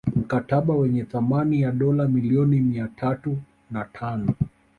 [0.15, 3.37] Mkataba wenye thamani ya dola milioni mia tatu
[3.71, 4.33] na tano